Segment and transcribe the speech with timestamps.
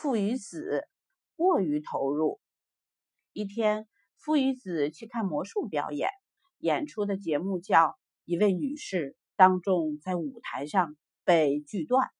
[0.00, 0.86] 父与子
[1.34, 2.38] 过于投入。
[3.32, 6.08] 一天，父与子去看魔术表演，
[6.58, 12.10] 演出的节目叫一位女士当众在舞台上被锯断。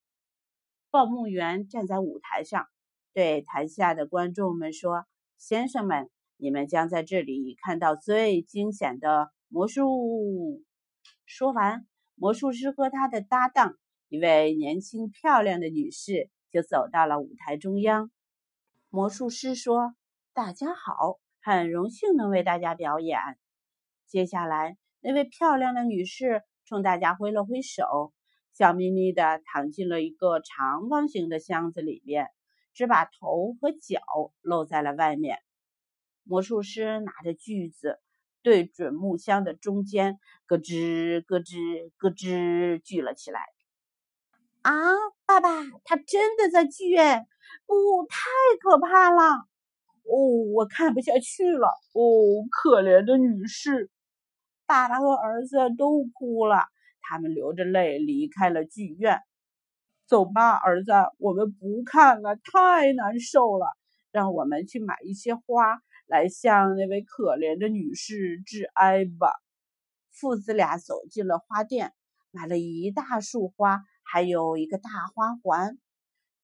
[0.89, 2.67] 报幕员站在舞台上，
[3.13, 5.05] 对台下的观众们说
[5.39, 10.61] ：“先生们，你们将在这里看到最惊险的魔术。”
[11.25, 13.77] 说完，魔术师和他的搭档，
[14.09, 16.29] 一位年轻漂亮的女士。
[16.51, 18.11] 就走到了舞台中央。
[18.89, 19.93] 魔术师说
[20.33, 23.19] ：“大家好，很荣幸能为大家表演。”
[24.07, 28.13] 接下来，那位漂亮的女士冲大家挥了挥手，
[28.53, 32.29] 笑眯眯地躺进了一个长方形的箱子里面，
[32.73, 34.01] 只把头和脚
[34.41, 35.37] 露在了外面。
[36.23, 37.99] 魔术师拿着锯子，
[38.41, 43.41] 对准木箱的中间，咯吱咯吱咯吱锯了起来。
[44.61, 44.71] 啊，
[45.25, 45.49] 爸爸，
[45.85, 47.25] 他真的在剧院？
[47.65, 48.27] 不，太
[48.61, 49.45] 可怕了！
[50.03, 50.17] 哦，
[50.53, 51.67] 我看不下去了。
[51.93, 52.01] 哦，
[52.51, 53.89] 可怜的女士，
[54.65, 56.65] 爸爸和儿子都哭了，
[57.01, 59.21] 他们流着泪离开了剧院。
[60.07, 63.67] 走吧，儿子，我们不看了，太难受了。
[64.11, 69.31] 让我们去买一些花来向那位可怜的女士致哀吧。
[70.11, 71.93] 父子俩走进了花店，
[72.31, 73.83] 买了一大束花。
[74.11, 75.77] 还有一个大花环，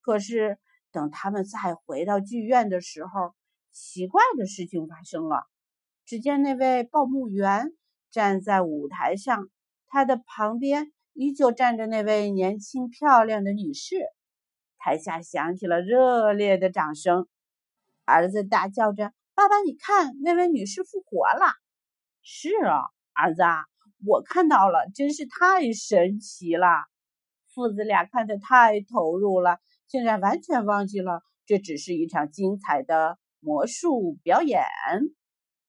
[0.02, 0.60] 可是
[0.92, 3.34] 等他们再回到剧院的时候，
[3.72, 5.48] 奇怪的事情发生了。
[6.06, 7.72] 只见那位报幕员
[8.12, 9.50] 站在舞台上，
[9.88, 13.96] 他的旁边依旧站着那位年轻漂亮的女士。
[14.78, 17.28] 台下响起了热烈的掌声。
[18.04, 21.48] 儿子大叫着：“爸爸，你看，那位女士复活了
[22.22, 23.66] ！”“是啊，儿子，啊
[24.06, 26.68] 我看到了，真是太神奇了。”
[27.56, 34.62] 父子俩看得太投入了，竟然完全忘记了这只是一场精彩的魔术表演。